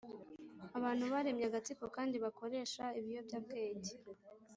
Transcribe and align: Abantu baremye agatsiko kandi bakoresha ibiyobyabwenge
Abantu 0.77 1.03
baremye 1.13 1.45
agatsiko 1.47 1.85
kandi 1.95 2.15
bakoresha 2.25 2.83
ibiyobyabwenge 2.99 3.93